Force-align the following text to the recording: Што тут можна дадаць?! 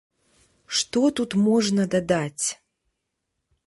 Што 0.77 1.03
тут 1.21 1.37
можна 1.51 1.87
дадаць?! 1.99 2.47